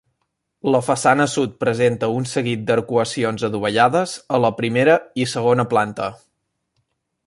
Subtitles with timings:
[0.75, 6.13] La façana sud presenta un seguit d'arcuacions adovellades a la primera i segona planta.